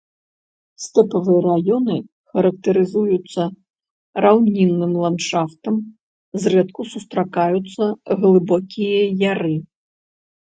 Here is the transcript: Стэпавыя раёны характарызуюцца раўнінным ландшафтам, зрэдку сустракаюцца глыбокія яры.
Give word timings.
Стэпавыя 0.83 1.41
раёны 1.47 1.97
характарызуюцца 2.37 3.41
раўнінным 4.25 4.91
ландшафтам, 5.03 5.75
зрэдку 6.45 6.81
сустракаюцца 6.93 7.83
глыбокія 8.25 9.03
яры. 9.31 9.55